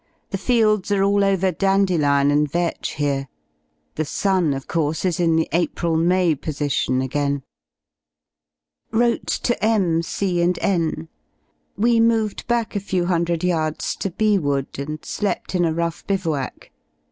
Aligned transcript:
The 0.31 0.39
fields 0.39 0.91
are 0.91 1.03
all 1.03 1.23
over 1.23 1.51
dandelion 1.51 2.31
and 2.31 2.51
vetch 2.51 2.93
here; 2.93 3.27
the 3.93 4.03
sun, 4.03 4.51
of 4.55 4.67
course, 4.67 5.05
is 5.05 5.19
in 5.19 5.35
the 5.35 5.47
April 5.51 5.95
May 5.95 6.33
position 6.33 7.03
again. 7.03 7.43
Wrote 8.89 9.27
to 9.27 9.63
M, 9.63 10.01
C, 10.01 10.41
and 10.41 10.57
N 10.57 11.07
We 11.77 11.99
moved 11.99 12.47
back 12.47 12.75
a 12.75 12.79
few 12.79 13.03
i 13.03 13.05
J{ 13.05 13.09
^^^ 13.09 13.11
hundred 13.11 13.43
yards 13.43 13.95
to 13.97 14.09
B 14.09 14.39
Wood 14.39 14.79
and 14.79 15.05
slept 15.05 15.53
in 15.53 15.65
a 15.65 15.71
rough 15.71 16.07
bivouac. 16.07 16.71